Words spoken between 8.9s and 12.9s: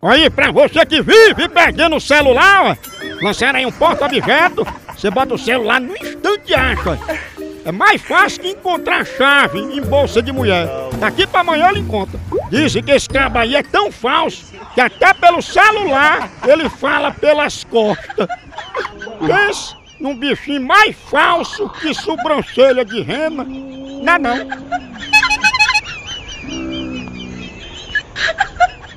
chave em bolsa de mulher. Daqui pra amanhã ele encontra. Dizem